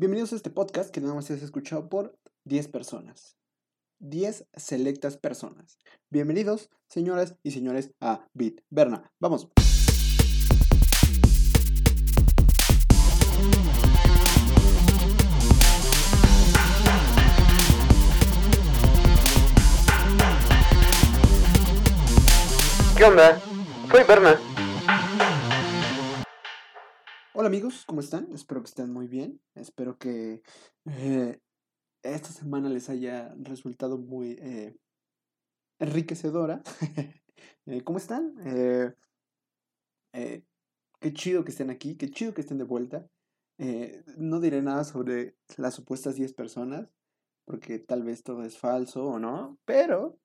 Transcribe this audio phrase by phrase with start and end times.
[0.00, 3.36] Bienvenidos a este podcast que nada más es escuchado por 10 personas.
[3.98, 5.78] 10 selectas personas.
[6.08, 9.12] Bienvenidos, señoras y señores, a Bit Berna.
[9.20, 9.50] Vamos.
[22.96, 23.38] ¿Qué onda?
[23.90, 24.49] Soy Berna.
[27.40, 28.30] Hola amigos, ¿cómo están?
[28.34, 29.40] Espero que estén muy bien.
[29.54, 30.42] Espero que
[30.84, 31.40] eh,
[32.02, 34.76] esta semana les haya resultado muy eh,
[35.78, 36.62] enriquecedora.
[37.66, 38.34] Eh, ¿Cómo están?
[40.12, 40.44] Qué
[41.14, 43.08] chido que estén aquí, qué chido que estén de vuelta.
[44.18, 46.90] No diré nada sobre las supuestas 10 personas,
[47.46, 50.18] porque tal vez todo es falso o no, pero...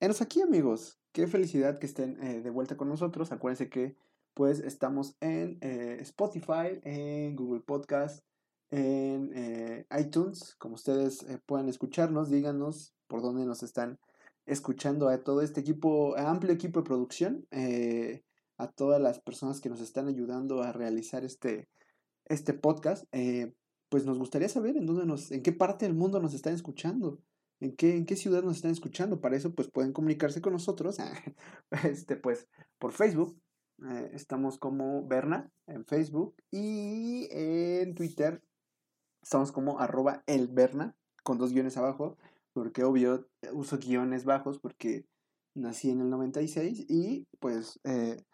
[0.00, 3.30] Enos aquí amigos, qué felicidad que estén de vuelta con nosotros.
[3.30, 3.96] Acuérdense que
[4.34, 8.24] pues estamos en eh, Spotify, en Google Podcast,
[8.70, 10.56] en eh, iTunes.
[10.56, 13.98] Como ustedes eh, puedan escucharnos, díganos por dónde nos están
[14.44, 17.46] escuchando a todo este equipo, amplio equipo de producción,
[18.58, 21.68] a todas las personas que nos están ayudando a realizar este,
[22.26, 23.06] este podcast.
[23.88, 27.20] pues nos gustaría saber en dónde nos, en qué parte del mundo nos están escuchando.
[27.60, 29.20] ¿En qué, ¿En qué ciudad nos están escuchando?
[29.20, 30.98] Para eso, pues pueden comunicarse con nosotros.
[31.84, 32.46] este, pues,
[32.78, 33.40] por Facebook.
[33.82, 36.34] Eh, estamos como Berna en Facebook.
[36.50, 38.42] Y en Twitter
[39.22, 42.16] estamos como arroba elberna, con dos guiones abajo.
[42.52, 45.06] Porque obvio uso guiones bajos porque
[45.56, 48.24] nací en el 96 y pues eh,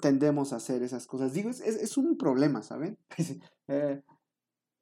[0.00, 1.32] tendemos a hacer esas cosas.
[1.34, 2.98] Digo, es, es, un problema, ¿saben?
[3.70, 4.02] Eh,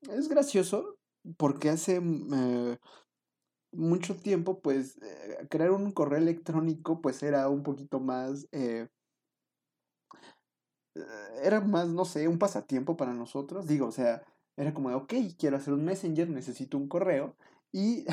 [0.09, 0.97] es gracioso
[1.37, 2.77] porque hace mm,
[3.73, 4.97] mucho tiempo, pues,
[5.51, 8.47] crear un correo electrónico, pues, era un poquito más,
[11.43, 13.67] era más, no sé, un pasatiempo para nosotros.
[13.67, 14.23] Digo, o sea,
[14.57, 17.37] era como de, ok, quiero hacer un messenger, necesito un correo.
[17.73, 18.07] Y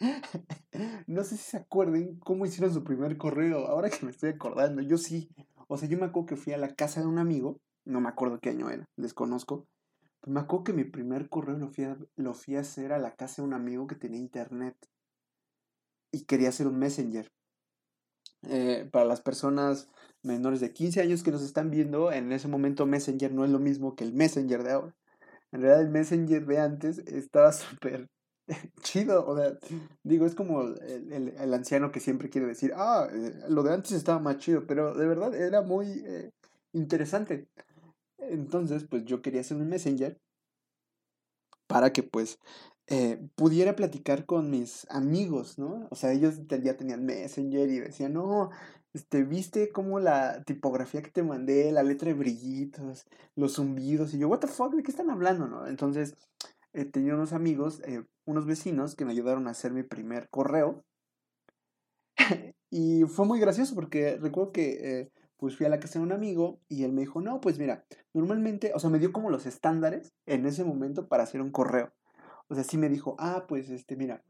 [1.06, 3.66] no sé si se acuerden cómo hicieron su primer correo.
[3.66, 5.30] Ahora que me estoy acordando, yo sí.
[5.68, 8.08] O sea, yo me acuerdo que fui a la casa de un amigo, no me
[8.08, 9.66] acuerdo qué año era, desconozco.
[10.20, 12.98] Pero me acuerdo que mi primer correo lo fui a, lo fui a hacer a
[12.98, 14.76] la casa de un amigo que tenía internet
[16.12, 17.30] y quería hacer un messenger.
[18.42, 19.88] Eh, para las personas
[20.22, 23.58] menores de 15 años que nos están viendo, en ese momento Messenger no es lo
[23.58, 24.96] mismo que el Messenger de ahora.
[25.52, 28.08] En realidad el Messenger de antes estaba súper
[28.82, 29.26] chido.
[29.26, 29.58] O sea,
[30.02, 33.74] digo, es como el, el- el anciano que siempre quiere decir, ah, eh, lo de
[33.74, 36.30] antes estaba más chido, pero de verdad era muy eh,
[36.72, 37.48] interesante.
[38.18, 40.18] Entonces, pues yo quería hacer un Messenger
[41.66, 42.38] para que pues
[42.88, 45.88] eh, pudiera platicar con mis amigos, ¿no?
[45.90, 48.50] O sea, ellos ya tenían Messenger y decían, no,
[48.94, 53.06] este, ¿viste cómo la tipografía que te mandé, la letra de brillitos,
[53.36, 54.14] los zumbidos?
[54.14, 55.66] Y yo, what the fuck, ¿de qué están hablando, no?
[55.66, 56.14] Entonces,
[56.72, 60.84] eh, tenía unos amigos, eh, unos vecinos que me ayudaron a hacer mi primer correo.
[62.70, 66.12] Y fue muy gracioso porque recuerdo que eh, pues fui a la casa de un
[66.12, 69.46] amigo y él me dijo, no, pues mira, normalmente, o sea, me dio como los
[69.46, 71.94] estándares en ese momento para hacer un correo.
[72.48, 74.24] O sea, sí me dijo, ah, pues este, mira,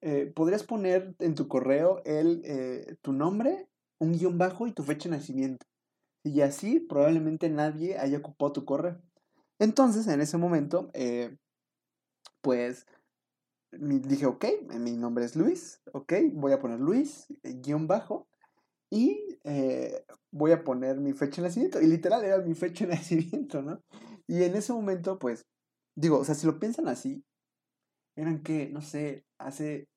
[0.00, 3.68] eh, podrías poner en tu correo el, eh, tu nombre,
[3.98, 5.66] un guion bajo y tu fecha de nacimiento.
[6.22, 9.00] Y así probablemente nadie haya ocupado tu correo.
[9.58, 11.36] Entonces, en ese momento, eh,
[12.40, 12.86] pues
[13.72, 14.44] dije, ok,
[14.78, 18.28] mi nombre es Luis, ok, voy a poner Luis, guion bajo,
[18.90, 19.38] y
[20.30, 21.80] voy a poner mi fecha de nacimiento.
[21.80, 23.82] Y literal era mi fecha de nacimiento, ¿no?
[24.26, 25.46] Y en ese momento, pues,
[25.96, 27.24] digo, o sea, si lo piensan así,
[28.16, 29.88] eran que, no sé, hace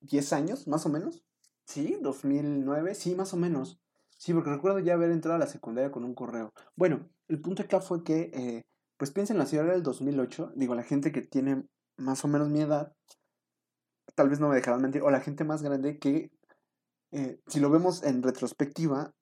[0.00, 1.24] 10 años, más o menos.
[1.66, 3.80] Sí, 2009, sí, más o menos.
[4.18, 6.52] Sí, porque recuerdo ya haber entrado a la secundaria con un correo.
[6.76, 8.62] Bueno, el punto acá fue que, eh,
[8.98, 10.52] pues piensen así, era el 2008.
[10.56, 11.64] Digo, la gente que tiene
[11.96, 12.94] más o menos mi edad,
[14.14, 16.30] tal vez no me dejarán mentir, o la gente más grande que,
[17.12, 19.14] eh, si lo vemos en retrospectiva,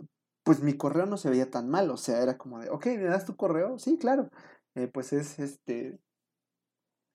[0.42, 1.91] pues mi correo no se veía tan mal.
[1.91, 3.78] O sea, era como de, ok, ¿me das tu correo?
[3.78, 4.31] Sí, claro.
[4.75, 6.00] Eh, pues es este,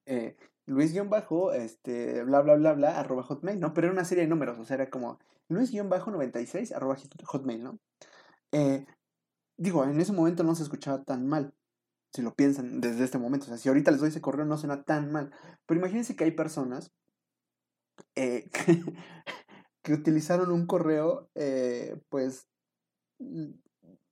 [0.06, 3.74] eh, Luis-bajo, este, bla, bla, bla, bla, arroba hotmail, ¿no?
[3.74, 5.20] Pero era una serie de números, o sea, era como
[5.50, 7.80] Luis-96, arroba hot- hotmail, ¿no?
[8.52, 8.86] Eh,
[9.58, 11.54] digo, en ese momento no se escuchaba tan mal,
[12.14, 14.58] si lo piensan desde este momento, o sea, si ahorita les doy ese correo no
[14.58, 15.32] suena tan mal,
[15.66, 16.94] pero imagínense que hay personas
[18.16, 18.50] eh,
[19.84, 22.48] que, utilizaron un correo, eh, pues,
[23.20, 23.52] mm,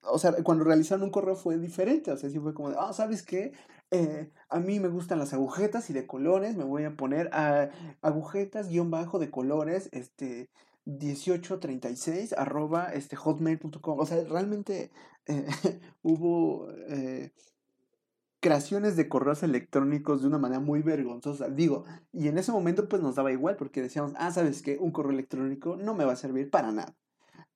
[0.03, 3.23] o sea, cuando realizaron un correo fue diferente, o sea, sí fue como ah, ¿sabes
[3.23, 3.53] qué?
[3.91, 7.69] Eh, a mí me gustan las agujetas y de colores, me voy a poner a
[8.01, 10.49] agujetas guion bajo de colores, este,
[10.85, 13.99] 1836 arroba este, hotmail.com.
[13.99, 14.91] O sea, realmente
[15.27, 15.45] eh,
[16.03, 17.33] hubo eh,
[18.39, 21.49] creaciones de correos electrónicos de una manera muy vergonzosa.
[21.49, 24.77] Digo, y en ese momento pues nos daba igual porque decíamos, ah, ¿sabes qué?
[24.79, 26.95] Un correo electrónico no me va a servir para nada.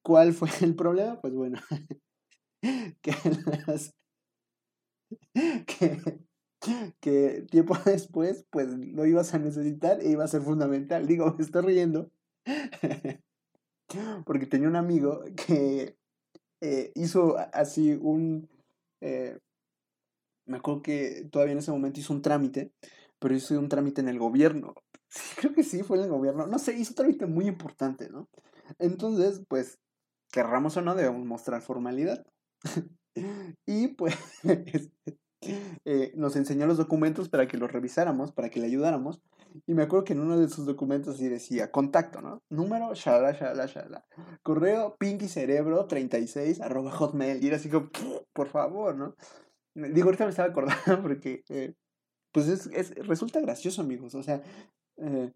[0.03, 1.19] ¿Cuál fue el problema?
[1.21, 1.59] Pues bueno,
[3.01, 3.13] que,
[5.65, 6.19] que,
[6.99, 11.07] que tiempo después pues lo ibas a necesitar e iba a ser fundamental.
[11.07, 12.11] Digo, me estoy riendo
[14.25, 15.97] porque tenía un amigo que
[16.61, 18.49] eh, hizo así un...
[19.01, 19.37] Eh,
[20.47, 22.71] me acuerdo que todavía en ese momento hizo un trámite,
[23.19, 24.75] pero hizo un trámite en el gobierno.
[25.37, 26.45] creo que sí, fue en el gobierno.
[26.45, 28.29] No sé, hizo un trámite muy importante, ¿no?
[28.77, 29.79] Entonces, pues,
[30.31, 32.25] querramos o no, debemos mostrar formalidad.
[33.65, 34.15] Y pues
[35.85, 39.21] eh, nos enseñó los documentos para que los revisáramos, para que le ayudáramos.
[39.65, 42.43] Y me acuerdo que en uno de sus documentos así decía, contacto, ¿no?
[42.49, 44.05] Número, shalala, shalala, shalala.
[44.43, 47.41] Correo pinkycerebro36 arroba hotmail.
[47.41, 47.89] Y era así como,
[48.33, 49.15] por favor, ¿no?
[49.73, 51.73] Digo, ahorita me estaba acordando porque, eh,
[52.33, 54.13] pues es, es, resulta gracioso, amigos.
[54.15, 54.43] O sea,
[54.97, 55.31] eh,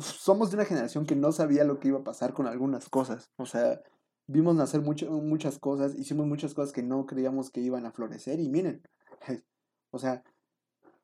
[0.00, 3.30] somos de una generación que no sabía lo que iba a pasar con algunas cosas.
[3.36, 3.80] O sea,
[4.26, 8.40] vimos nacer mucho, muchas cosas, hicimos muchas cosas que no creíamos que iban a florecer
[8.40, 8.82] y miren.
[9.92, 10.22] O sea,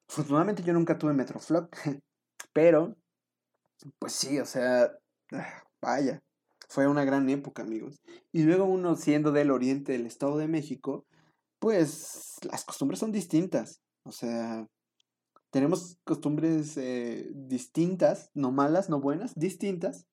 [0.07, 1.73] afortunadamente yo nunca tuve Metroflop,
[2.53, 2.95] pero,
[3.99, 4.93] pues sí, o sea,
[5.81, 6.21] vaya,
[6.69, 8.03] fue una gran época, amigos.
[8.33, 11.07] Y luego uno siendo del oriente del Estado de México,
[11.59, 13.81] pues las costumbres son distintas.
[14.05, 14.67] O sea,
[15.51, 20.07] tenemos costumbres eh, distintas, no malas, no buenas, distintas,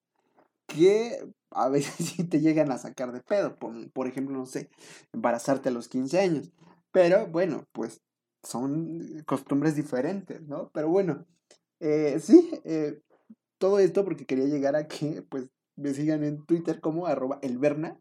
[0.70, 3.58] que a veces sí te llegan a sacar de pedo.
[3.58, 4.70] Por, por ejemplo, no sé,
[5.14, 6.52] embarazarte a los 15 años.
[6.92, 8.02] Pero bueno, pues
[8.44, 10.72] son costumbres diferentes, ¿no?
[10.74, 11.26] Pero bueno,
[11.82, 13.02] eh, sí, eh,
[13.58, 18.00] todo esto porque quería llegar a que pues me sigan en Twitter como arroba elberna,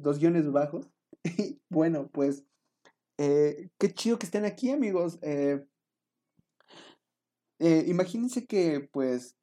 [0.00, 0.88] dos guiones bajos,
[1.38, 2.44] y bueno, pues,
[3.18, 5.18] eh, qué chido que estén aquí, amigos.
[5.22, 5.64] Eh,
[7.58, 9.36] eh, imagínense que, pues,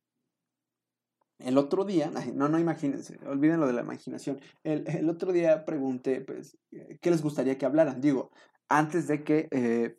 [1.39, 4.39] el otro día, no, no imagínense, olviden lo de la imaginación.
[4.63, 6.57] El, otro día pregunté, pues,
[7.01, 8.01] ¿qué les gustaría que hablaran?
[8.01, 8.31] Digo,
[8.69, 9.97] antes de que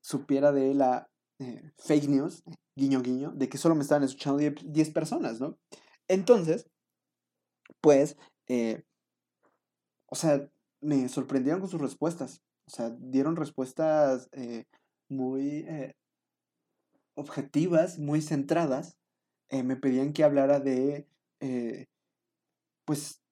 [0.00, 1.08] supiera de la
[1.78, 2.42] fake news,
[2.76, 5.58] guiño guiño, de que solo me estaban escuchando 10 personas, ¿no?
[6.08, 6.68] Entonces,
[7.80, 8.16] pues,
[10.06, 10.48] o sea,
[10.84, 12.42] me sorprendieron con sus respuestas.
[12.66, 14.64] O sea, dieron respuestas eh,
[15.08, 15.96] muy eh,
[17.14, 18.96] objetivas, muy centradas.
[19.54, 21.06] Eh, me pedían que hablara de,
[22.84, 23.22] pues,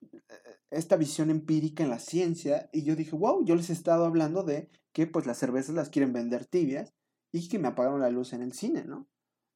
[0.70, 2.70] esta visión empírica en la ciencia.
[2.72, 5.90] Y yo dije, wow, yo les he estado hablando de que, pues, las cervezas las
[5.90, 6.94] quieren vender tibias
[7.32, 9.08] y que me apagaron la luz en el cine, ¿no?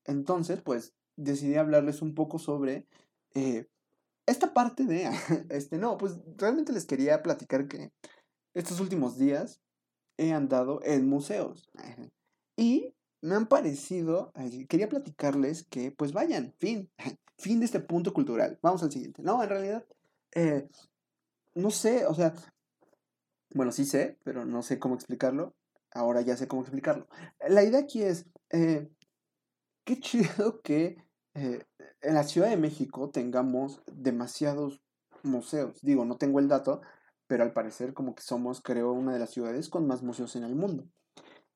[0.04, 2.88] Entonces, pues, decidí hablarles un poco sobre
[4.26, 5.08] esta parte de,
[5.50, 7.92] este, no, pues realmente les quería platicar que
[8.54, 9.60] estos últimos días
[10.18, 11.70] he andado en museos
[12.56, 14.32] y me han parecido,
[14.68, 16.90] quería platicarles que pues vayan, fin,
[17.38, 18.58] fin de este punto cultural.
[18.62, 19.22] Vamos al siguiente.
[19.22, 19.84] No, en realidad,
[20.34, 20.68] eh,
[21.54, 22.34] no sé, o sea,
[23.54, 25.54] bueno, sí sé, pero no sé cómo explicarlo.
[25.92, 27.08] Ahora ya sé cómo explicarlo.
[27.48, 28.90] La idea aquí es, eh,
[29.84, 30.98] qué chido que
[31.34, 31.64] eh,
[32.02, 34.82] en la Ciudad de México tengamos demasiados
[35.22, 35.80] museos.
[35.82, 36.82] Digo, no tengo el dato,
[37.26, 40.44] pero al parecer como que somos, creo, una de las ciudades con más museos en
[40.44, 40.86] el mundo.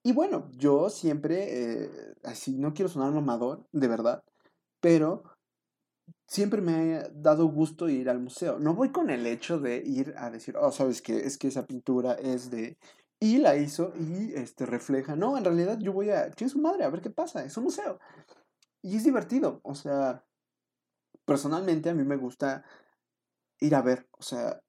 [0.03, 4.25] Y bueno, yo siempre, eh, así, no quiero sonar mamador, de verdad,
[4.81, 5.25] pero
[6.27, 8.59] siempre me ha dado gusto ir al museo.
[8.59, 11.67] No voy con el hecho de ir a decir, oh, sabes que es que esa
[11.67, 12.79] pintura es de...
[13.23, 15.15] Y la hizo y este, refleja.
[15.15, 16.31] No, en realidad yo voy a...
[16.31, 16.85] ¿Quién es su madre?
[16.85, 17.45] A ver qué pasa.
[17.45, 17.99] Es un museo.
[18.83, 20.25] Y es divertido, o sea,
[21.27, 22.65] personalmente a mí me gusta
[23.61, 24.61] ir a ver, o sea,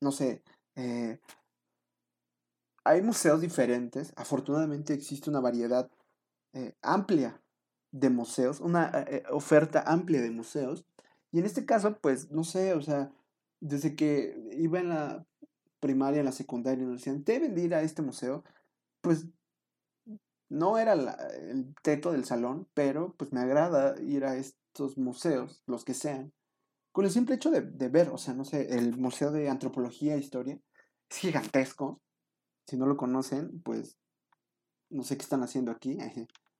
[0.00, 0.42] no sé,
[0.74, 1.20] eh,
[2.84, 5.90] hay museos diferentes, afortunadamente existe una variedad
[6.52, 7.40] eh, amplia
[7.92, 10.84] de museos, una eh, oferta amplia de museos,
[11.30, 13.10] y en este caso, pues, no sé, o sea,
[13.60, 15.26] desde que iba en la
[15.80, 18.44] primaria, en la secundaria, nos decían, deben ir a este museo,
[19.00, 19.26] pues
[20.48, 25.84] no era el teto del salón, pero pues me agrada ir a estos museos, los
[25.84, 26.32] que sean,
[26.92, 30.18] con el simple hecho de, ver, o sea, no sé, el Museo de Antropología e
[30.18, 30.60] Historia
[31.10, 32.02] es gigantesco.
[32.66, 33.98] Si no lo conocen, pues
[34.90, 35.98] no sé qué están haciendo aquí.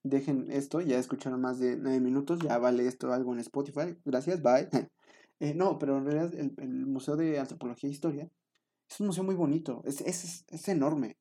[0.02, 3.96] Dejen esto, ya escucharon más de nueve minutos, ya vale esto algo en Spotify.
[4.04, 4.68] Gracias, bye.
[5.40, 8.30] Eh, no, pero en realidad el, Museo de Antropología e Historia
[8.88, 11.16] es un museo muy bonito, es, es, es enorme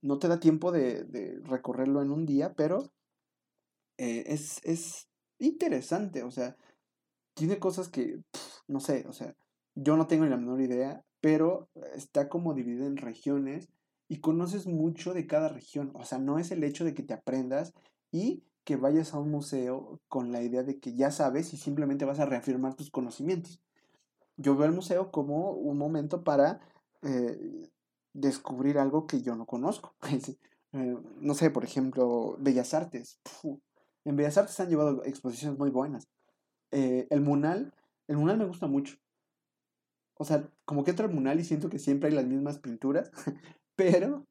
[0.00, 2.92] no te da tiempo de, recorrerlo en un día, pero
[3.98, 6.56] eh, es, interesante, o sea,
[7.34, 8.20] tiene cosas que,
[8.68, 9.34] no sé, o sea,
[9.74, 13.68] yo no tengo ni la menor idea, pero está como dividido en regiones
[14.12, 15.90] y conoces mucho de cada región.
[15.94, 17.72] O sea, no es el hecho de que te aprendas
[18.10, 22.04] y que vayas a un museo con la idea de que ya sabes y simplemente
[22.04, 23.62] vas a reafirmar tus conocimientos.
[24.36, 26.60] Yo veo el museo como un momento para
[27.00, 27.70] eh,
[28.12, 29.94] descubrir algo que yo no conozco.
[30.74, 33.20] Eh, no sé, por ejemplo, Bellas Artes.
[34.06, 36.08] En Bellas Artes han llevado exposiciones muy buenas.
[36.70, 37.74] Eh, el Munal,
[38.08, 38.96] el Munal me gusta mucho.
[40.14, 43.10] O sea, como que entra el Munal y siento que siempre hay las mismas pinturas,
[43.76, 44.26] pero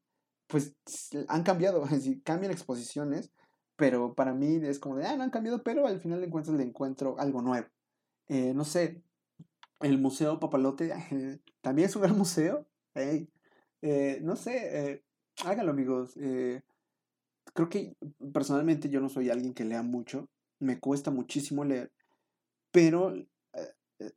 [0.48, 0.75] pues
[1.27, 1.83] han cambiado,
[2.24, 3.31] cambian exposiciones,
[3.75, 6.53] pero para mí es como de, ah, no han cambiado, pero al final de encuentro
[6.53, 7.67] le encuentro algo nuevo.
[8.27, 9.01] Eh, no sé,
[9.79, 10.93] el Museo Papalote
[11.62, 12.67] también es un gran museo.
[12.95, 15.03] Eh, no sé, eh,
[15.43, 16.13] háganlo amigos.
[16.13, 17.95] creo que
[18.33, 20.29] personalmente yo no soy alguien que lea mucho,
[20.60, 21.91] me cuesta muchísimo leer,
[22.71, 23.13] pero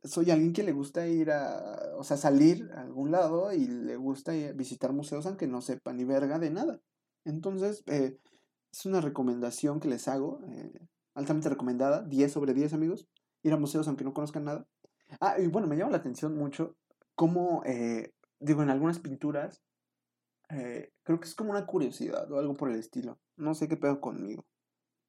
[0.03, 3.95] soy alguien que le gusta ir a, o sea, salir a algún lado y le
[3.97, 6.81] gusta visitar museos aunque no sepa ni verga de nada.
[7.23, 8.19] Entonces, eh,
[8.71, 10.79] es una recomendación que les hago, eh,
[11.13, 13.07] altamente recomendada, 10 sobre 10 amigos,
[13.43, 14.67] ir a museos aunque no conozcan nada.
[15.19, 16.75] Ah, y bueno, me llama la atención mucho
[17.15, 19.61] cómo, eh, digo, en algunas pinturas,
[20.47, 23.19] creo que es como una curiosidad o algo por el estilo.
[23.35, 24.45] No sé qué pedo conmigo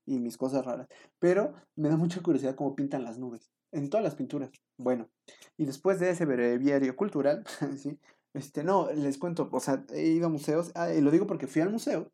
[0.07, 4.05] y mis cosas raras, pero me da mucha curiosidad cómo pintan las nubes en todas
[4.05, 4.51] las pinturas.
[4.79, 5.09] Bueno,
[5.57, 7.45] y después de ese breviario cultural,
[7.79, 7.99] ¿sí?
[8.35, 11.47] este, no, les cuento, o sea, he ido a museos, ah, y lo digo porque
[11.47, 12.13] fui al museo,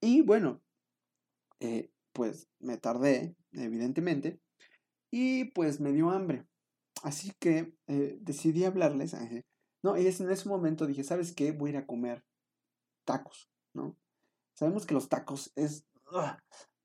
[0.00, 0.60] y bueno,
[1.60, 4.40] eh, pues me tardé, evidentemente,
[5.10, 6.46] y pues me dio hambre.
[7.02, 9.14] Así que eh, decidí hablarles.
[9.82, 11.52] no, y en ese momento dije, ¿sabes qué?
[11.52, 12.24] Voy a ir a comer
[13.04, 13.96] tacos, ¿no?
[14.54, 15.86] Sabemos que los tacos es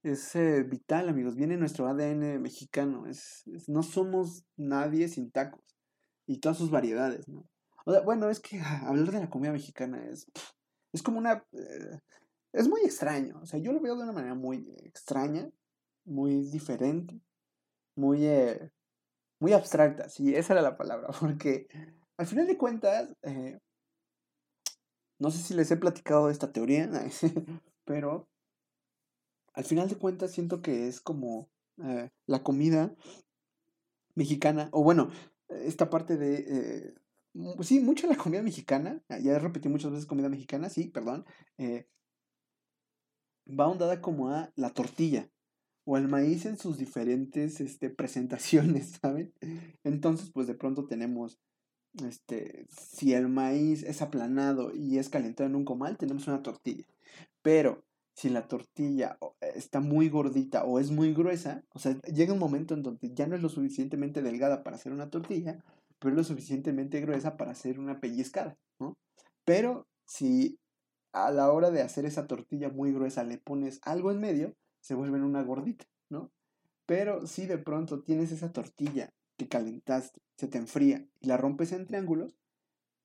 [0.04, 1.36] es eh, vital, amigos.
[1.36, 3.06] Viene nuestro ADN mexicano.
[3.08, 5.78] Es, no somos nadie sin tacos.
[6.28, 7.48] Y todas sus variedades, ¿no?
[8.06, 10.28] bueno, es que ah, hablar de la comida mexicana es,
[10.94, 11.46] es como una...
[11.52, 12.00] Eh,
[12.54, 13.40] es muy extraño.
[13.42, 15.50] O sea, yo lo veo de una manera muy extraña,
[16.06, 17.20] muy diferente,
[17.96, 18.72] muy, eh,
[19.40, 20.10] muy abstracta.
[20.10, 21.10] Sí, esa era la palabra.
[21.20, 21.68] Porque
[22.18, 23.16] al final de cuentas,
[25.20, 26.90] no sé si les he platicado de esta teoría,
[27.86, 28.31] pero
[29.54, 31.50] al final de cuentas siento que es como
[31.84, 32.96] eh, la comida
[34.16, 35.10] mexicana, o bueno,
[35.50, 36.46] esta parte de...
[36.48, 36.94] Eh,
[37.62, 41.26] sí, mucha la comida mexicana, ah, ya repetí muchas veces comida mexicana, sí, perdón,
[41.58, 41.88] eh,
[43.48, 45.30] va ondada como a la tortilla
[45.86, 49.34] o al maíz en sus diferentes este, presentaciones, ¿saben?
[49.84, 51.40] Entonces, pues de pronto tenemos,
[52.06, 56.86] este, si el maíz es aplanado y es calentado en un comal, tenemos una tortilla.
[57.42, 59.18] Pero si la tortilla
[59.56, 63.28] está muy gordita o es muy gruesa, o sea, llega un momento en donde ya
[63.28, 65.64] no es lo suficientemente delgada para hacer una tortilla,
[66.00, 68.98] pero es lo suficientemente gruesa para hacer una pellizcada, ¿no?
[69.46, 70.60] Pero si
[71.14, 74.96] a la hora de hacer esa tortilla muy gruesa le pones algo en medio, se
[74.96, 76.32] vuelve una gordita, ¿no?
[76.86, 81.72] Pero si de pronto tienes esa tortilla que calentaste, se te enfría y la rompes
[81.72, 82.36] en triángulos,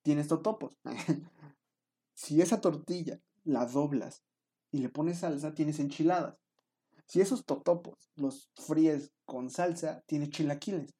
[0.02, 0.78] tienes totopos.
[2.14, 4.22] si esa tortilla la doblas
[4.76, 6.36] y le pones salsa, tienes enchiladas.
[7.06, 10.90] Si esos totopos los fríes con salsa, tienes chilaquiles.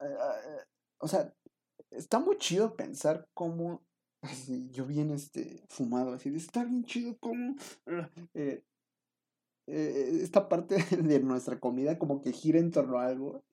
[0.00, 0.64] Eh, eh,
[1.00, 1.32] o sea,
[1.90, 3.84] está muy chido pensar cómo.
[4.72, 7.54] yo bien este, fumado, así de está bien chido cómo.
[9.70, 13.44] Eh, esta parte de nuestra comida como que gira en torno a algo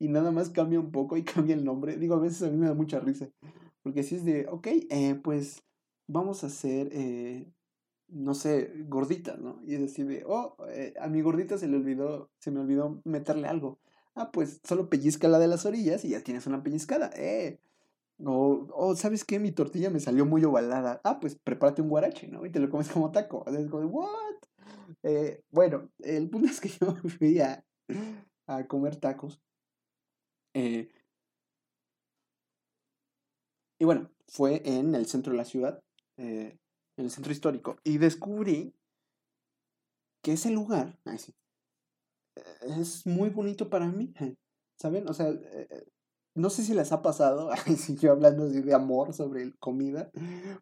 [0.00, 1.96] y nada más cambia un poco y cambia el nombre.
[1.96, 3.30] Digo, a veces a mí me da mucha risa.
[3.84, 4.66] Porque si es de, ok,
[5.22, 5.62] pues
[6.08, 6.90] vamos a hacer
[8.10, 9.60] no sé, gordita, ¿no?
[9.64, 13.78] Y decide, oh, eh, a mi gordita se le olvidó, se me olvidó meterle algo.
[14.14, 17.60] Ah, pues solo pellizca la de las orillas y ya tienes una pellizcada, eh.
[18.24, 19.38] O, oh, ¿sabes qué?
[19.40, 21.00] Mi tortilla me salió muy ovalada.
[21.04, 22.44] Ah, pues prepárate un guarache, ¿no?
[22.46, 23.44] Y te lo comes como taco.
[23.70, 24.36] Como, ¿what?
[25.02, 27.64] Eh, bueno, el punto es que yo fui a,
[28.46, 29.40] a comer tacos.
[30.54, 30.88] Eh,
[33.78, 35.82] y bueno, fue en el centro de la ciudad.
[36.16, 36.58] Eh,
[37.00, 38.74] en el centro histórico, y descubrí
[40.22, 40.98] que ese lugar
[42.62, 44.12] es muy bonito para mí,
[44.78, 45.08] ¿saben?
[45.08, 45.86] O sea, eh, eh,
[46.34, 50.10] no sé si les ha pasado, si yo hablando de amor sobre comida,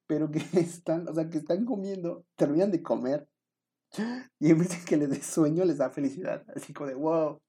[0.06, 3.28] pero que están, o sea, que están comiendo, terminan de comer,
[4.38, 7.40] y en vez de que les dé sueño, les da felicidad, así como de, wow,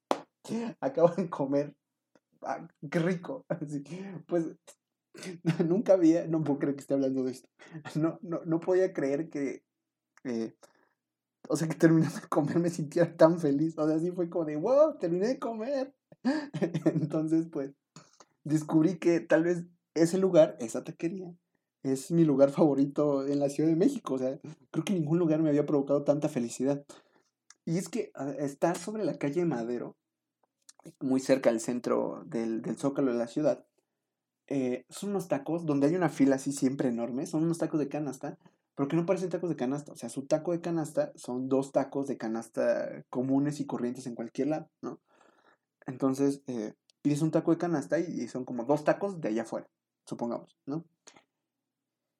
[0.79, 1.75] acaban de comer,
[2.41, 3.83] ah, qué rico, así,
[4.27, 4.45] pues
[5.67, 7.49] Nunca había, no puedo creer que esté hablando de esto.
[7.95, 9.63] No, no, no podía creer que,
[10.23, 10.55] eh,
[11.47, 13.77] o sea, que terminando de comer me sintiera tan feliz.
[13.77, 15.93] O sea, así fue como de, wow, terminé de comer.
[16.85, 17.73] Entonces, pues,
[18.43, 21.33] descubrí que tal vez ese lugar, esa taquería,
[21.83, 24.15] es mi lugar favorito en la Ciudad de México.
[24.15, 24.39] O sea,
[24.71, 26.85] creo que ningún lugar me había provocado tanta felicidad.
[27.65, 29.95] Y es que ah, estar sobre la calle Madero,
[30.99, 33.65] muy cerca del centro del, del zócalo de la ciudad,
[34.49, 37.87] eh, son unos tacos donde hay una fila así siempre enorme, son unos tacos de
[37.87, 38.37] canasta,
[38.75, 39.91] pero que no parecen tacos de canasta.
[39.91, 44.15] O sea, su taco de canasta son dos tacos de canasta comunes y corrientes en
[44.15, 44.99] cualquier lado, ¿no?
[45.85, 49.67] Entonces, eh, pides un taco de canasta y, son como dos tacos de allá afuera,
[50.07, 50.83] supongamos, ¿no?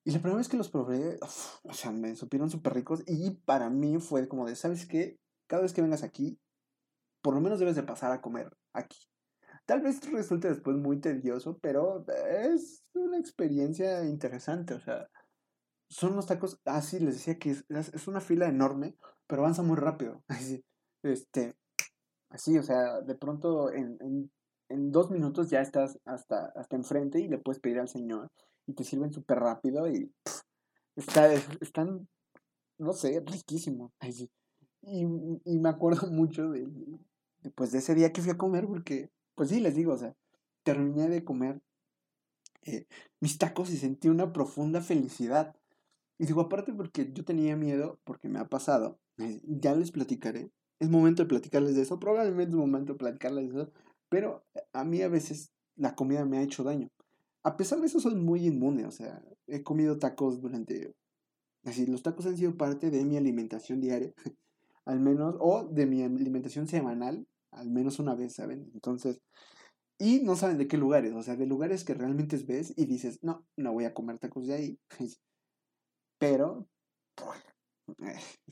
[0.06, 1.18] Y la primera vez que los probé,
[1.64, 5.18] o sea, me supieron súper ricos y para mí fue como de, ¿sabes qué?
[5.48, 6.40] Cada vez que vengas aquí,
[7.22, 8.98] por lo menos debes de pasar a comer aquí.
[9.70, 14.74] Tal vez resulte después muy tedioso, pero es una experiencia interesante.
[14.74, 15.08] O sea,
[15.92, 18.96] son unos tacos, ah, les decía que es, una fila enorme,
[19.28, 20.24] pero avanza muy rápido.
[21.02, 21.56] Este,
[22.30, 24.32] así, o sea, de pronto en,
[24.92, 28.32] dos minutos ya estás hasta, hasta enfrente y le puedes pedir al señor
[28.66, 30.12] y te sirven súper rápido y
[30.98, 32.10] está, están,
[32.80, 33.94] no sé, riquísimos.
[34.82, 35.04] Y,
[35.46, 36.66] y me acuerdo mucho de,
[37.44, 39.98] de, pues, de ese día que fui a comer porque pues sí, les digo, o
[39.98, 40.18] sea,
[40.64, 41.62] terminé de comer
[42.66, 42.88] eh,
[43.22, 45.56] mis tacos y sentí una profunda felicidad.
[46.18, 50.52] Y digo, aparte porque yo tenía miedo, porque me ha pasado, eh, ya les platicaré.
[50.80, 53.72] Es momento de platicarles de eso, probablemente es momento de platicarles de eso,
[54.10, 54.44] pero
[54.74, 56.90] a mí a veces la comida me ha hecho daño.
[57.44, 60.94] A pesar de eso soy muy inmune, o sea, he comido tacos durante...
[61.64, 64.14] Así, los tacos han sido parte de mi alimentación diaria,
[64.84, 68.70] al menos, o de mi alimentación semanal, al menos una vez, ¿saben?
[68.74, 69.22] Entonces,
[70.00, 73.20] y no saben de qué lugares, o sea, de lugares que realmente ves y dices,
[73.22, 74.80] no, no voy a comer tacos de ahí.
[76.20, 76.68] Pero,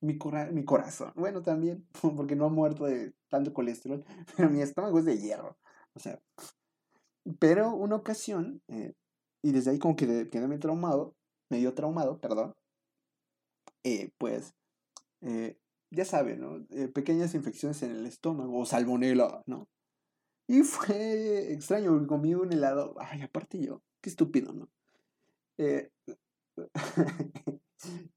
[0.00, 0.18] mi,
[0.52, 4.04] mi corazón, bueno, también, porque no ha muerto de tanto colesterol,
[4.36, 5.58] pero mi estómago es de hierro.
[5.94, 6.20] O sea,
[7.38, 8.94] pero una ocasión, eh,
[9.42, 11.14] y desde ahí como que quedé traumado,
[11.50, 12.54] medio traumado, perdón,
[13.84, 14.54] eh, pues
[15.22, 15.58] eh,
[15.94, 16.66] ya saben, ¿no?
[16.70, 19.68] Eh, pequeñas infecciones en el estómago o salmonela, ¿no?
[20.48, 24.68] Y fue extraño, comí un helado, ay, aparte yo, qué estúpido, ¿no?
[25.58, 25.90] Eh,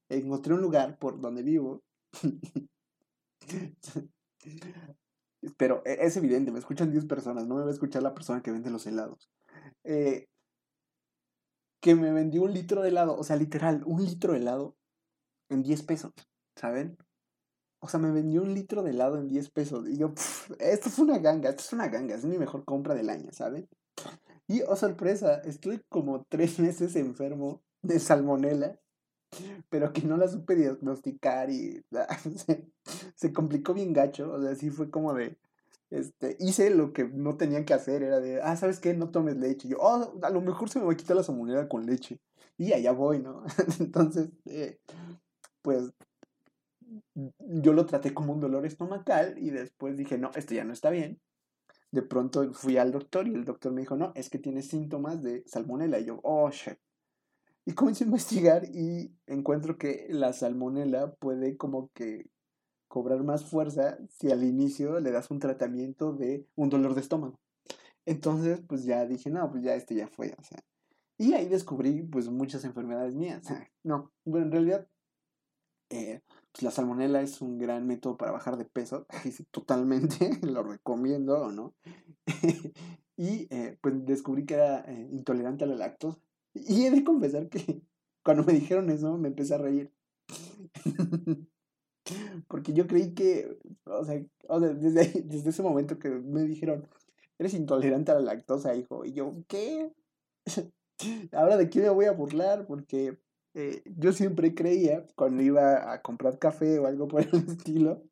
[0.09, 1.83] encontré un lugar por donde vivo.
[5.57, 8.41] Pero e, es evidente, me escuchan 10 personas, no me va a escuchar la persona
[8.41, 9.29] que vende los helados.
[9.83, 10.27] Eh,
[11.81, 14.75] que me vendió un litro de helado, o sea, literal, un litro de helado
[15.49, 16.11] en 10 pesos,
[16.55, 16.97] ¿saben?
[17.79, 19.87] O sea, me vendió un litro de helado en 10 pesos.
[19.87, 20.13] Y yo,
[20.59, 23.67] esto es una ganga, esto es una ganga, es mi mejor compra del año, ¿saben?
[24.47, 28.79] Y, oh sorpresa, estoy como tres meses enfermo de salmonela,
[29.69, 31.85] pero que no la supe diagnosticar y
[33.15, 34.31] se, complicó bien gacho.
[34.31, 35.37] O sea, sí fue como de,
[35.89, 38.93] este, hice lo que no tenía que hacer, era de, ah, ¿sabes qué?
[38.93, 39.67] No tomes leche.
[39.67, 42.19] Y yo, oh, a lo mejor se me va a quitar la salmonela con leche.
[42.57, 43.43] Y allá voy, ¿no?
[43.79, 44.79] Entonces, eh,
[45.61, 45.93] pues
[47.15, 50.89] yo lo traté como un dolor estomacal y después dije, no, esto ya no está
[50.89, 51.19] bien.
[51.91, 55.23] De pronto fui al doctor y el doctor me dijo, no, es que tienes síntomas
[55.23, 55.99] de salmonela.
[55.99, 56.77] Y yo, oh, shit.
[57.65, 62.29] Y comencé a investigar y encuentro que la salmonela puede como que
[62.87, 67.39] cobrar más fuerza si al inicio le das un tratamiento de un dolor de estómago.
[68.05, 70.63] Entonces, pues ya dije, no, pues ya este ya fue, o sea.
[71.17, 73.43] Y ahí descubrí, pues, muchas enfermedades mías.
[73.83, 74.87] No, bueno, en realidad,
[75.89, 76.21] eh,
[76.61, 79.05] la salmonela es un gran método para bajar de peso,
[79.51, 81.75] totalmente, lo recomiendo, ¿no?
[83.17, 86.19] y eh, pues descubrí que era eh, intolerante a la lactosa.
[86.53, 87.81] Y he de confesar que
[88.23, 89.93] cuando me dijeron eso me empecé a reír.
[92.47, 94.23] Porque yo creí que, o sea,
[94.59, 96.87] desde, desde ese momento que me dijeron,
[97.37, 99.05] eres intolerante a la lactosa, hijo.
[99.05, 99.91] Y yo, ¿qué?
[101.31, 103.17] Ahora de qué me voy a burlar, porque
[103.57, 108.03] eh, yo siempre creía, cuando iba a comprar café o algo por el estilo,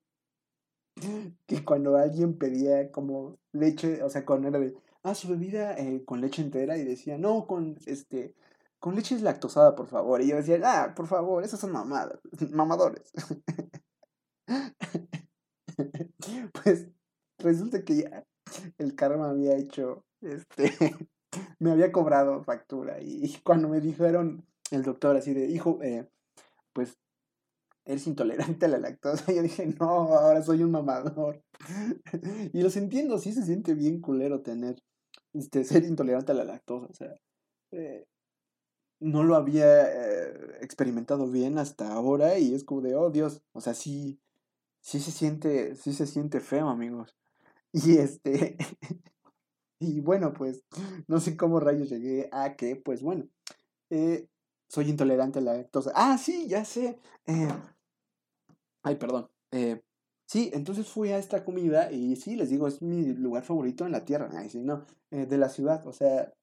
[1.45, 6.03] que cuando alguien pedía como leche, o sea, cuando era de, ah, su bebida eh,
[6.03, 8.34] con leche entera, y decía, no, con este,
[8.79, 10.19] con leche lactosada, por favor.
[10.21, 12.19] Y yo decía, ah, por favor, esas son mamadas,
[12.51, 13.12] mamadores.
[16.63, 16.88] pues
[17.38, 18.25] resulta que ya
[18.79, 20.71] el karma había hecho, este,
[21.60, 22.99] me había cobrado factura.
[22.99, 26.08] Y cuando me dijeron, el doctor así de, hijo, eh,
[26.73, 26.97] pues
[27.86, 29.25] eres intolerante a la lactosa.
[29.34, 31.43] Yo dije, no, ahora soy un mamador.
[32.54, 34.82] y los entiendo, sí se siente bien culero tener,
[35.34, 36.88] este, ser intolerante a la lactosa.
[36.88, 37.15] O sea,
[37.71, 38.06] eh,
[38.99, 43.62] no lo había eh, experimentado bien hasta ahora y es como de, oh Dios, o
[43.62, 44.19] sea, sí,
[44.82, 47.15] sí se siente, sí se siente feo, amigos.
[47.78, 48.56] Y este,
[49.80, 50.63] y bueno, pues,
[51.10, 53.28] no sé cómo rayos llegué a que, pues bueno,
[53.89, 54.28] Eh,
[54.67, 55.91] soy intolerante a la lactosa.
[55.95, 56.99] Ah, sí, ya sé.
[57.28, 57.47] Eh,
[58.84, 59.30] ay, perdón.
[59.51, 59.82] Eh,
[60.25, 63.91] sí, entonces fui a esta comida y sí, les digo, es mi lugar favorito en
[63.91, 64.30] la tierra.
[64.34, 65.86] Ay, sí, no, eh, de la ciudad.
[65.88, 66.34] O sea,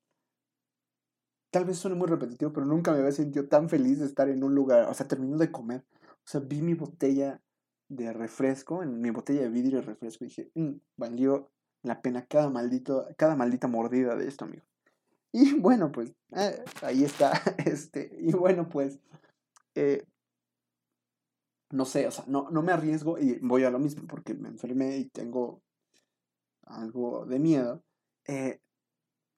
[1.51, 4.43] tal vez suene muy repetitivo, pero nunca me había sentido tan feliz de estar en
[4.45, 4.89] un lugar.
[4.89, 5.85] O sea, terminando de comer.
[6.25, 7.41] O sea, vi mi botella
[7.89, 11.51] de refresco, en mi botella de vidrio de refresco, y dije, "Mm, valió
[11.83, 14.65] la pena cada maldito, cada maldita mordida de esto, amigo.
[15.33, 17.33] Y bueno, pues, eh, ahí está,
[17.66, 19.01] este, y bueno, pues,
[19.75, 20.05] eh,
[21.71, 24.49] no sé, o sea, no, no me arriesgo y voy a lo mismo porque me
[24.49, 25.62] enfermé y tengo
[26.66, 27.83] algo de miedo,
[28.27, 28.61] eh,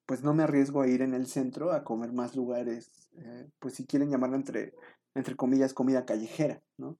[0.06, 3.74] pues no me arriesgo a ir en el centro a comer más lugares, eh, pues
[3.74, 4.74] si quieren llamarlo entre,
[5.14, 6.98] entre comillas, comida callejera, ¿no?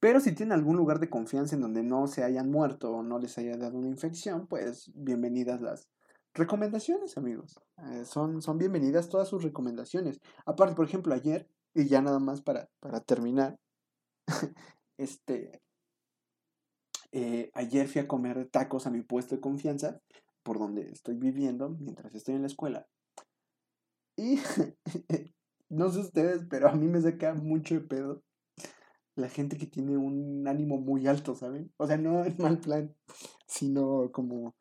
[0.00, 3.18] Pero si tienen algún lugar de confianza en donde no se hayan muerto o no
[3.18, 5.88] les haya dado una infección, pues bienvenidas las
[6.34, 7.60] recomendaciones, amigos.
[7.78, 10.20] Eh, son, son bienvenidas todas sus recomendaciones.
[10.44, 13.58] Aparte, por ejemplo, ayer, y ya nada más para, para terminar,
[14.98, 15.62] este,
[17.12, 20.00] eh, ayer fui a comer tacos a mi puesto de confianza,
[20.42, 22.86] por donde estoy viviendo mientras estoy en la escuela.
[24.16, 24.38] Y
[25.68, 28.22] no sé ustedes, pero a mí me saca mucho de pedo
[29.16, 31.72] la gente que tiene un ánimo muy alto, ¿saben?
[31.76, 32.94] O sea, no en mal plan,
[33.46, 34.54] sino como,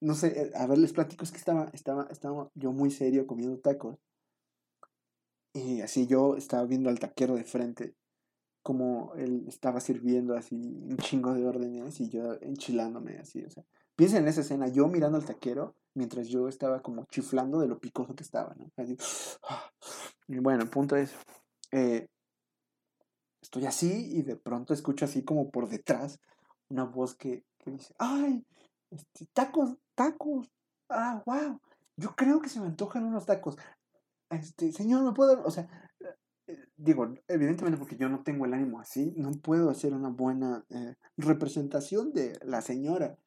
[0.00, 3.26] no sé, eh, a ver, les platico, es que estaba, estaba, estaba yo muy serio
[3.26, 3.98] comiendo tacos.
[5.52, 7.94] Y así yo estaba viendo al taquero de frente,
[8.62, 13.64] como él estaba sirviendo así un chingo de órdenes y yo enchilándome así, o sea.
[13.96, 17.80] Piensen en esa escena, yo mirando al taquero mientras yo estaba como chiflando de lo
[17.80, 18.70] picoso que estaba, ¿no?
[20.28, 21.12] Y bueno, el punto es,
[21.72, 22.06] eh,
[23.42, 26.20] estoy así y de pronto escucho así como por detrás
[26.68, 28.44] una voz que, que dice, ay,
[28.90, 30.48] este, tacos, tacos,
[30.88, 31.60] ah, wow,
[31.96, 33.56] yo creo que se me antojan unos tacos.
[34.30, 35.42] Este, señor, ¿me puedo?
[35.44, 35.68] O sea,
[36.46, 40.64] eh, digo, evidentemente porque yo no tengo el ánimo así, no puedo hacer una buena
[40.70, 43.18] eh, representación de la señora.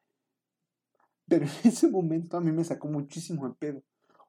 [1.28, 3.82] Pero en ese momento a mí me sacó muchísimo el pedo.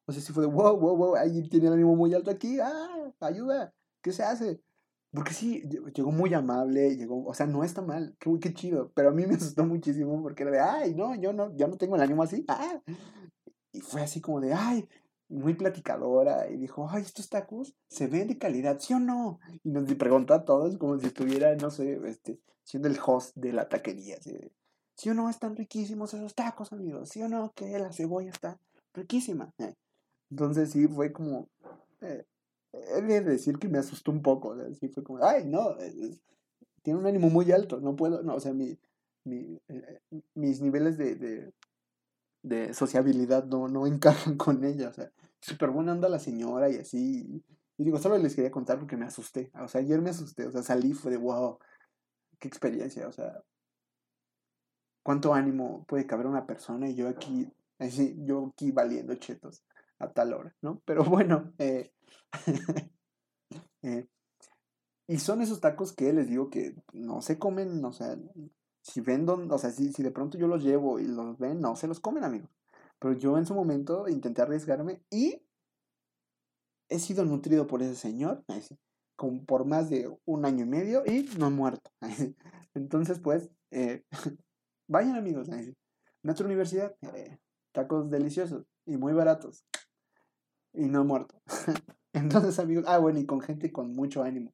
[0.06, 2.60] O sea, si fue de, wow, wow, wow, alguien tiene el ánimo muy alto aquí,
[2.60, 4.62] ah, ayuda, ¿qué se hace?
[5.14, 8.92] Porque sí, lle- llegó muy amable, llegó, o sea, no está mal, qué, qué chido,
[8.96, 11.78] pero a mí me asustó muchísimo porque era de, ay, no, yo no, yo no
[11.78, 12.82] tengo el ánimo así, ah.
[13.72, 14.88] Y fue así como de, ay,
[15.30, 19.40] muy platicadora, y dijo, ay, estos tacos se ven de calidad, ¿sí o no?
[19.64, 23.54] Y nos preguntó a todos como si estuviera, no sé, este, siendo el host de
[23.54, 24.52] la taquería, así de,
[24.96, 27.10] ¿sí o no están riquísimos esos tacos, amigos?
[27.10, 28.60] ¿Sí o no que la cebolla está
[28.94, 29.54] riquísima?
[30.30, 31.50] Entonces sí, fue como,
[32.02, 32.26] eh,
[32.74, 35.76] he de decir que me asustó un poco, o sea, sí fue como, ay, no,
[36.82, 38.78] tiene un ánimo muy alto, no puedo, no, o sea, mi,
[39.26, 40.02] mi, eh,
[40.34, 41.54] mis niveles de, de,
[42.42, 46.78] de sociabilidad no, no encajan con ella, o sea, súper buena onda la señora y
[46.78, 47.44] así,
[47.78, 50.52] y digo, solo les quería contar porque me asusté, o sea, ayer me asusté, o
[50.52, 51.60] sea, salí, fue de, wow,
[52.40, 53.44] qué experiencia, o sea,
[55.04, 59.64] cuánto ánimo puede caber una persona y yo aquí, así, yo aquí valiendo chetos
[60.04, 60.82] a tal hora, ¿no?
[60.86, 61.92] Pero bueno, eh,
[63.84, 64.08] eh,
[65.08, 68.18] y son esos tacos que les digo que no se comen, o sea,
[68.82, 71.76] si ven don- o sea, si, de pronto yo los llevo y los ven, no
[71.76, 72.50] se los comen, amigos.
[73.00, 75.46] Pero yo en su momento intenté arriesgarme y
[76.90, 78.46] he sido nutrido por ese señor,
[79.16, 81.92] con, por más de un año y medio y no he muerto.
[82.74, 84.04] Entonces, pues, eh,
[84.88, 85.50] vayan amigos.
[86.22, 86.96] Nuestra universidad,
[87.74, 89.66] tacos deliciosos y muy baratos
[90.74, 91.36] y no muerto.
[92.14, 94.54] Entonces, amigos, ah, bueno, y con gente con mucho ánimo.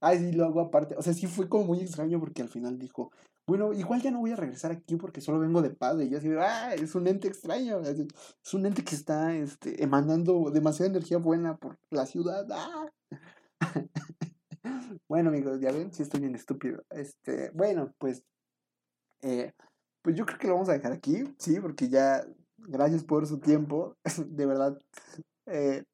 [0.00, 0.94] Ay, sí, lo hago aparte.
[0.96, 3.10] O sea, sí fue como muy extraño porque al final dijo,
[3.44, 6.00] bueno, igual ya no voy a regresar aquí porque solo vengo de paz.
[6.00, 7.80] Y yo así, ah, es un ente extraño.
[7.80, 12.46] Es un ente que está este, emanando demasiada energía buena por la ciudad.
[12.52, 12.88] Ah.
[15.08, 16.84] bueno, amigos, ya ven, sí estoy bien estúpido.
[16.90, 18.22] Este, bueno, pues,
[19.22, 19.52] eh,
[20.02, 22.24] pues yo creo que lo vamos a dejar aquí, sí, porque ya,
[22.58, 23.96] gracias por su tiempo.
[24.28, 24.78] De verdad,
[25.46, 25.84] eh,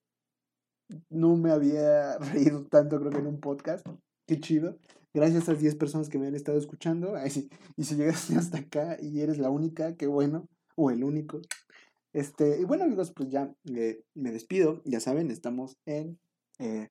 [1.11, 3.87] no me había reído tanto, creo que en un podcast.
[4.27, 4.79] Qué chido.
[5.15, 7.15] Gracias a esas 10 personas que me han estado escuchando.
[7.77, 10.47] Y si llegaste hasta acá y eres la única, qué bueno.
[10.77, 11.41] O el único.
[12.13, 14.83] Este, y bueno, amigos, pues ya eh, me despido.
[14.85, 16.19] Ya saben, estamos en,
[16.59, 16.89] eh,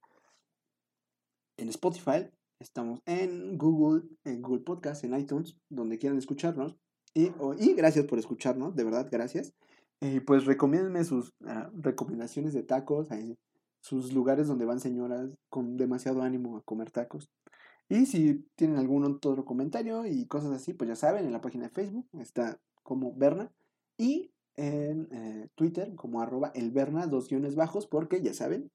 [1.57, 2.29] en Spotify.
[2.59, 6.75] Estamos en Google, en Google Podcast, en iTunes, donde quieran escucharnos.
[7.13, 9.53] Y, o- y gracias por escucharnos, de verdad, gracias.
[9.99, 13.11] Y pues recomiéndenme sus ah, recomendaciones de tacos.
[13.11, 13.37] ahí
[13.79, 17.31] sus lugares donde van señoras con demasiado ánimo a comer tacos.
[17.89, 21.65] Y si tienen algún otro comentario y cosas así, pues ya saben, en la página
[21.65, 23.51] de Facebook está como Berna
[23.97, 28.71] y en eh, Twitter como arroba el Berna, dos guiones bajos, porque ya saben,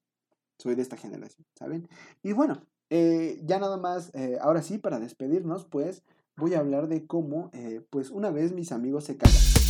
[0.57, 1.87] soy de esta generación, ¿saben?
[2.23, 6.03] Y bueno, eh, ya nada más, eh, ahora sí, para despedirnos, pues
[6.37, 9.62] voy a hablar de cómo, eh, pues una vez mis amigos se casaron.